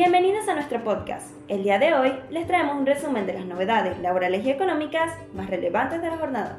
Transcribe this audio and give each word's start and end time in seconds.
Bienvenidos 0.00 0.46
a 0.46 0.54
nuestro 0.54 0.84
podcast. 0.84 1.32
El 1.48 1.64
día 1.64 1.80
de 1.80 1.92
hoy 1.92 2.12
les 2.30 2.46
traemos 2.46 2.76
un 2.76 2.86
resumen 2.86 3.26
de 3.26 3.32
las 3.32 3.44
novedades 3.46 3.98
laborales 3.98 4.46
y 4.46 4.50
económicas 4.50 5.12
más 5.34 5.50
relevantes 5.50 6.00
de 6.00 6.08
la 6.08 6.16
jornada. 6.16 6.58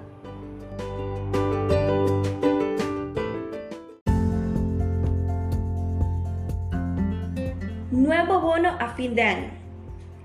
Nuevo 7.92 8.42
bono 8.42 8.76
a 8.78 8.90
fin 8.98 9.16
de 9.16 9.22
año. 9.22 9.52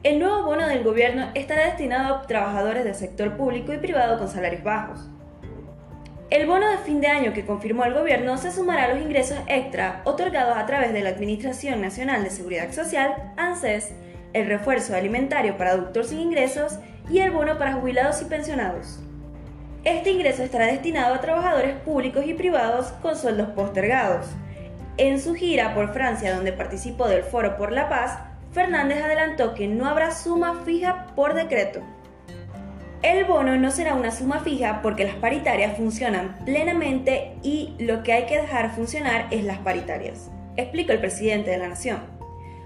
El 0.02 0.19
nuevo 0.19 0.42
bono 0.42 0.66
del 0.66 0.83
gobierno 0.83 1.28
estará 1.34 1.66
destinado 1.66 2.16
a 2.16 2.23
trabajadores 2.23 2.83
del 2.83 2.96
sector 2.96 3.37
público 3.37 3.73
y 3.73 3.78
privado 3.78 4.19
con 4.19 4.27
salarios 4.27 4.65
bajos. 4.65 5.13
El 6.30 6.46
bono 6.46 6.70
de 6.70 6.79
fin 6.79 7.00
de 7.02 7.09
año 7.09 7.34
que 7.34 7.45
confirmó 7.45 7.84
el 7.84 7.93
gobierno 7.93 8.38
se 8.38 8.50
sumará 8.50 8.84
a 8.84 8.95
los 8.95 9.02
ingresos 9.02 9.38
extra 9.46 10.00
otorgados 10.04 10.56
a 10.56 10.64
través 10.64 10.92
de 10.92 11.02
la 11.02 11.10
Administración 11.10 11.83
Nacional 11.83 12.24
de 12.24 12.30
Seguridad 12.30 12.73
Social, 12.73 13.33
ANSES, 13.37 13.92
el 14.33 14.47
refuerzo 14.47 14.97
alimentario 14.97 15.59
para 15.59 15.73
adultos 15.73 16.09
sin 16.09 16.20
ingresos 16.20 16.78
y 17.10 17.19
el 17.19 17.30
bono 17.30 17.59
para 17.59 17.74
jubilados 17.74 18.23
y 18.23 18.24
pensionados. 18.24 19.00
Este 19.84 20.12
ingreso 20.12 20.42
estará 20.42 20.66
destinado 20.66 21.14
a 21.14 21.20
trabajadores 21.20 21.77
públicos 21.80 22.25
y 22.27 22.33
privados 22.33 22.86
con 23.02 23.16
sueldos 23.16 23.50
postergados. 23.50 24.27
En 24.97 25.20
su 25.20 25.34
gira 25.34 25.75
por 25.75 25.92
Francia, 25.92 26.34
donde 26.34 26.55
participó 26.55 27.06
del 27.06 27.22
Foro 27.22 27.59
por 27.59 27.70
la 27.70 27.91
Paz, 27.91 28.19
Fernández 28.52 29.02
adelantó 29.02 29.55
que 29.55 29.69
no 29.69 29.86
habrá 29.86 30.11
suma 30.11 30.62
fija 30.64 31.09
por 31.14 31.34
decreto. 31.34 31.80
El 33.04 33.26
bono 33.26 33.54
no 33.58 33.70
será 33.70 33.92
una 33.96 34.10
suma 34.10 34.40
fija 34.40 34.80
porque 34.80 35.04
las 35.04 35.16
paritarias 35.16 35.76
funcionan 35.76 36.36
plenamente 36.46 37.34
y 37.42 37.74
lo 37.78 38.02
que 38.02 38.14
hay 38.14 38.24
que 38.24 38.40
dejar 38.40 38.74
funcionar 38.74 39.27
es 39.30 39.44
las 39.44 39.58
paritarias, 39.58 40.30
explicó 40.56 40.92
el 40.92 41.00
presidente 41.00 41.50
de 41.50 41.58
la 41.58 41.68
Nación. 41.68 41.98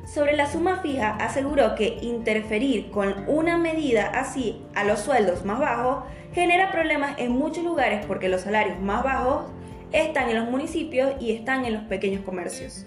Sobre 0.07 0.37
la 0.37 0.47
suma 0.47 0.79
fija 0.81 1.17
aseguró 1.17 1.75
que 1.75 1.99
interferir 2.03 2.93
con 2.93 3.25
una 3.27 3.59
medida 3.59 4.13
así 4.15 4.63
a 4.77 4.85
los 4.85 5.01
sueldos 5.01 5.45
más 5.45 5.59
bajos 5.59 6.05
genera 6.33 6.71
problemas 6.71 7.19
en 7.19 7.33
muchos 7.33 7.65
lugares 7.65 8.07
porque 8.07 8.29
los 8.29 8.43
salarios 8.43 8.79
más 8.79 9.03
bajos 9.03 9.47
están 9.91 10.31
en 10.31 10.37
los 10.37 10.49
municipios 10.49 11.15
y 11.19 11.33
están 11.33 11.65
en 11.65 11.73
los 11.73 11.83
pequeños 11.83 12.23
comercios. 12.25 12.87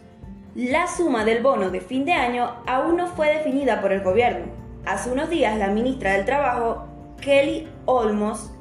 La 0.56 0.88
suma 0.88 1.26
del 1.26 1.44
bono 1.44 1.70
de 1.70 1.82
fin 1.82 2.06
de 2.06 2.14
año 2.14 2.56
aún 2.66 2.96
no 2.96 3.08
fue 3.08 3.28
definida 3.28 3.82
por 3.82 3.92
el 3.92 4.04
gobierno. 4.04 4.46
Hace 4.86 5.12
unos 5.12 5.30
días 5.30 5.58
la 5.58 5.68
ministra 5.68 6.14
del 6.14 6.24
Trabajo, 6.24 6.88
Kelly 7.22 7.68
Olmos, 7.86 8.52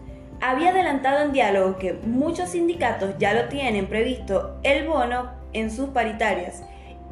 había 0.41 0.71
adelantado 0.71 1.25
en 1.25 1.33
diálogo 1.33 1.79
que 1.79 1.95
muchos 1.95 2.51
sindicatos 2.51 3.17
ya 3.19 3.35
lo 3.35 3.49
tienen 3.49 3.87
previsto 3.87 4.59
el 4.63 4.87
bono 4.87 5.31
en 5.53 5.71
sus 5.71 5.89
paritarias 5.91 6.63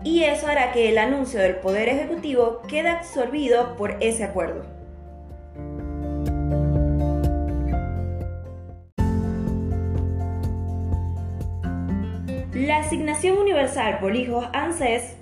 y 0.04 0.24
eso 0.24 0.46
hará 0.46 0.72
que 0.72 0.88
el 0.88 0.98
anuncio 0.98 1.40
del 1.40 1.56
Poder 1.56 1.88
Ejecutivo 1.88 2.62
quede 2.68 2.90
absorbido 2.90 3.76
por 3.76 3.96
ese 4.00 4.24
acuerdo. 4.24 4.64
La 12.54 12.78
asignación 12.78 13.38
universal 13.38 13.98
por 13.98 14.14
hijos 14.14 14.46
ANSES 14.52 15.16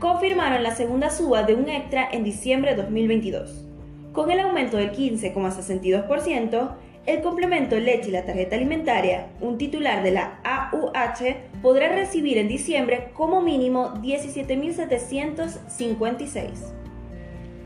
confirmaron 0.00 0.62
la 0.62 0.74
segunda 0.74 1.10
suba 1.10 1.42
de 1.42 1.54
un 1.54 1.68
extra 1.68 2.08
en 2.10 2.24
diciembre 2.24 2.72
de 2.74 2.82
2022. 2.82 3.73
Con 4.14 4.30
el 4.30 4.38
aumento 4.38 4.76
del 4.76 4.92
15,62%, 4.92 6.76
el 7.04 7.20
complemento 7.20 7.80
leche 7.80 8.10
y 8.10 8.12
la 8.12 8.24
tarjeta 8.24 8.54
alimentaria, 8.54 9.26
un 9.40 9.58
titular 9.58 10.04
de 10.04 10.12
la 10.12 10.38
AUH 10.44 11.34
podrá 11.60 11.88
recibir 11.88 12.38
en 12.38 12.46
diciembre 12.46 13.10
como 13.12 13.42
mínimo 13.42 13.92
17.756. 13.94 16.50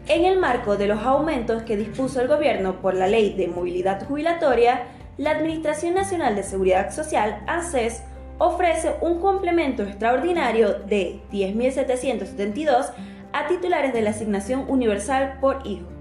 En 0.08 0.24
el 0.24 0.38
marco 0.38 0.78
de 0.78 0.88
los 0.88 1.02
aumentos 1.02 1.64
que 1.64 1.76
dispuso 1.76 2.22
el 2.22 2.28
gobierno 2.28 2.80
por 2.80 2.94
la 2.94 3.08
Ley 3.08 3.34
de 3.34 3.48
Movilidad 3.48 4.08
Jubilatoria, 4.08 4.84
la 5.18 5.32
Administración 5.32 5.92
Nacional 5.92 6.34
de 6.34 6.44
Seguridad 6.44 6.94
Social, 6.94 7.42
ANSES, 7.46 8.04
ofrece 8.38 8.94
un 9.02 9.20
complemento 9.20 9.82
extraordinario 9.82 10.78
de 10.78 11.20
10.772 11.30 12.90
a 13.34 13.48
titulares 13.48 13.92
de 13.92 14.00
la 14.00 14.08
asignación 14.10 14.64
universal 14.66 15.36
por 15.42 15.66
hijo. 15.66 15.97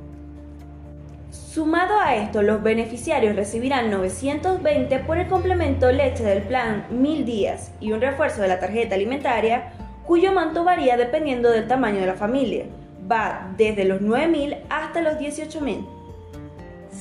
Sumado 1.32 2.00
a 2.00 2.16
esto, 2.16 2.42
los 2.42 2.64
beneficiarios 2.64 3.36
recibirán 3.36 3.92
920 3.92 5.00
por 5.00 5.18
el 5.18 5.28
complemento 5.28 5.92
leche 5.92 6.24
del 6.24 6.44
plan 6.44 6.86
1000 6.90 7.26
días 7.26 7.74
y 7.82 7.92
un 7.92 8.00
refuerzo 8.00 8.42
de 8.42 8.48
la 8.48 8.60
tarjeta 8.60 8.96
alimentaria, 8.96 9.74
cuyo 10.06 10.32
monto 10.32 10.64
varía 10.64 10.96
dependiendo 10.96 11.52
del 11.52 11.68
tamaño 11.68 12.00
de 12.00 12.06
la 12.06 12.14
familia. 12.14 12.64
Va 13.12 13.54
desde 13.58 13.84
los 13.84 14.02
9.000 14.02 14.60
hasta 14.70 15.02
los 15.02 15.16
18.000. 15.16 15.86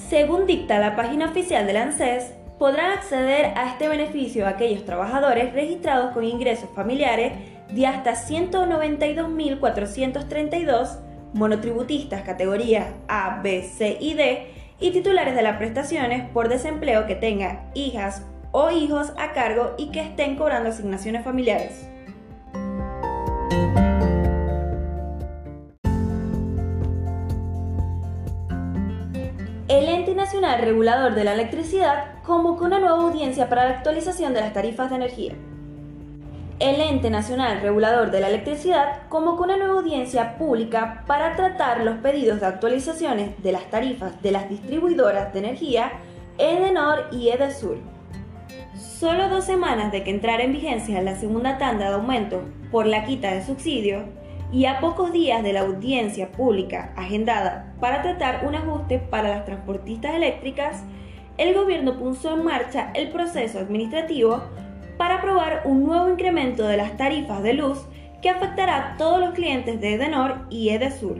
Según 0.08 0.46
dicta 0.46 0.78
la 0.78 0.96
página 0.96 1.26
oficial 1.26 1.66
del 1.66 1.76
ANSES, 1.76 2.32
podrán 2.58 2.92
acceder 2.92 3.52
a 3.56 3.70
este 3.70 3.88
beneficio 3.88 4.46
aquellos 4.46 4.84
trabajadores 4.84 5.52
registrados 5.52 6.12
con 6.12 6.22
ingresos 6.24 6.70
familiares 6.74 7.32
de 7.70 7.86
hasta 7.86 8.14
192.432 8.14 10.98
monotributistas 11.32 12.22
categorías 12.22 12.86
A, 13.08 13.40
B, 13.42 13.62
C 13.62 13.96
y 14.00 14.14
D 14.14 14.50
y 14.78 14.90
titulares 14.90 15.34
de 15.34 15.42
las 15.42 15.56
prestaciones 15.56 16.28
por 16.30 16.48
desempleo 16.48 17.06
que 17.06 17.14
tengan 17.14 17.70
hijas 17.74 18.22
o 18.52 18.70
hijos 18.70 19.12
a 19.18 19.32
cargo 19.32 19.74
y 19.76 19.90
que 19.90 20.00
estén 20.00 20.36
cobrando 20.36 20.70
asignaciones 20.70 21.24
familiares. 21.24 21.88
El 29.68 29.88
Ente 29.88 30.14
Nacional 30.14 30.60
Regulador 30.60 31.14
de 31.14 31.24
la 31.24 31.34
Electricidad 31.34 32.22
convocó 32.22 32.64
una 32.64 32.78
nueva 32.78 33.02
audiencia 33.02 33.48
para 33.48 33.64
la 33.64 33.76
actualización 33.76 34.32
de 34.32 34.40
las 34.40 34.52
tarifas 34.52 34.90
de 34.90 34.96
energía. 34.96 35.34
El 36.58 36.80
Ente 36.80 37.10
Nacional 37.10 37.60
Regulador 37.60 38.10
de 38.10 38.20
la 38.20 38.28
Electricidad 38.28 39.02
convocó 39.10 39.44
una 39.44 39.58
nueva 39.58 39.74
audiencia 39.74 40.38
pública 40.38 41.04
para 41.06 41.36
tratar 41.36 41.84
los 41.84 41.98
pedidos 41.98 42.40
de 42.40 42.46
actualizaciones 42.46 43.42
de 43.42 43.52
las 43.52 43.68
tarifas 43.68 44.22
de 44.22 44.32
las 44.32 44.48
distribuidoras 44.48 45.34
de 45.34 45.40
energía 45.40 45.92
Edenor 46.38 47.08
y 47.12 47.28
Edesur. 47.28 47.76
Solo 48.74 49.28
dos 49.28 49.44
semanas 49.44 49.92
de 49.92 50.02
que 50.02 50.10
entrara 50.10 50.44
en 50.44 50.54
vigencia 50.54 51.02
la 51.02 51.16
segunda 51.16 51.58
tanda 51.58 51.90
de 51.90 51.94
aumento 51.96 52.42
por 52.70 52.86
la 52.86 53.04
quita 53.04 53.34
de 53.34 53.44
subsidio 53.44 54.04
y 54.50 54.64
a 54.64 54.80
pocos 54.80 55.12
días 55.12 55.42
de 55.42 55.52
la 55.52 55.60
audiencia 55.60 56.32
pública 56.32 56.94
agendada 56.96 57.74
para 57.80 58.00
tratar 58.00 58.46
un 58.46 58.54
ajuste 58.54 58.98
para 58.98 59.28
las 59.28 59.44
transportistas 59.44 60.14
eléctricas, 60.14 60.84
el 61.36 61.54
gobierno 61.54 61.98
puso 61.98 62.32
en 62.32 62.44
marcha 62.44 62.92
el 62.94 63.10
proceso 63.10 63.58
administrativo 63.58 64.42
para 64.96 65.16
aprobar 65.16 65.62
un 65.64 65.84
nuevo 65.84 66.08
incremento 66.10 66.66
de 66.66 66.76
las 66.76 66.96
tarifas 66.96 67.42
de 67.42 67.54
luz 67.54 67.86
que 68.22 68.30
afectará 68.30 68.76
a 68.76 68.96
todos 68.96 69.20
los 69.20 69.34
clientes 69.34 69.80
de 69.80 69.94
Edenor 69.94 70.46
y 70.50 70.70
Edesur. 70.70 71.18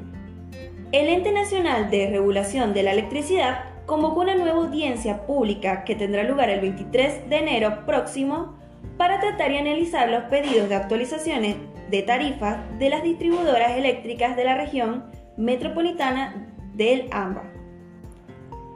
El 0.92 1.09
Ente 1.09 1.32
Nacional 1.32 1.91
de 1.91 2.10
Regulación 2.10 2.72
de 2.72 2.82
la 2.82 2.92
Electricidad 2.92 3.64
convocó 3.87 4.20
una 4.20 4.34
nueva 4.34 4.59
audiencia 4.59 5.26
pública 5.26 5.84
que 5.84 5.94
tendrá 5.94 6.25
lugar 6.25 6.50
el 6.50 6.60
23 6.60 7.28
de 7.28 7.37
enero 7.37 7.84
próximo 7.87 8.56
para 8.97 9.20
tratar 9.20 9.53
y 9.53 9.59
analizar 9.59 10.08
los 10.08 10.25
pedidos 10.25 10.69
de 10.69 10.75
actualizaciones 10.75 11.56
de 11.91 12.03
tarifas 12.03 12.58
de 12.78 12.91
las 12.91 13.03
distribuidoras 13.03 13.76
eléctricas 13.76 14.37
de 14.37 14.44
la 14.44 14.56
región 14.56 15.04
metropolitana 15.37 16.53
del 16.75 17.08
AMBA. 17.12 17.56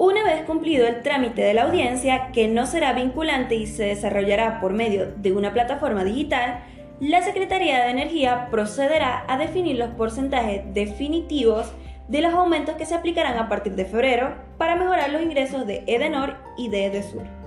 Una 0.01 0.25
vez 0.25 0.47
cumplido 0.47 0.87
el 0.87 1.03
trámite 1.03 1.43
de 1.43 1.53
la 1.53 1.65
audiencia, 1.65 2.31
que 2.33 2.49
no 2.49 2.65
será 2.65 2.95
vinculante 2.95 3.55
y 3.55 3.67
se 3.67 3.85
desarrollará 3.85 4.59
por 4.59 4.73
medio 4.73 5.13
de 5.15 5.33
una 5.33 5.53
plataforma 5.53 6.05
digital, 6.05 6.61
la 7.01 7.21
Secretaría 7.21 7.85
de 7.85 7.91
Energía 7.91 8.49
procederá 8.51 9.27
a 9.29 9.37
definir 9.37 9.77
los 9.77 9.91
porcentajes 9.91 10.63
definitivos 10.73 11.71
de 12.09 12.23
los 12.23 12.33
aumentos 12.33 12.77
que 12.77 12.87
se 12.87 12.95
aplicarán 12.95 13.37
a 13.37 13.51
partir 13.51 13.75
de 13.75 13.85
febrero 13.85 14.37
para 14.57 14.75
mejorar 14.75 15.11
los 15.11 15.21
ingresos 15.21 15.67
de 15.67 15.85
Edenor 15.87 16.39
y 16.57 16.71
de 16.71 16.87
Edesur. 16.87 17.40